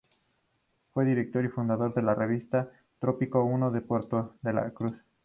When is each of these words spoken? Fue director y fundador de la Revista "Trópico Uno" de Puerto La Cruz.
Fue 0.95 1.05
director 1.05 1.45
y 1.45 1.49
fundador 1.49 1.93
de 1.93 2.01
la 2.01 2.15
Revista 2.15 2.71
"Trópico 2.97 3.43
Uno" 3.43 3.69
de 3.69 3.81
Puerto 3.81 4.33
La 4.41 4.71
Cruz. 4.71 4.95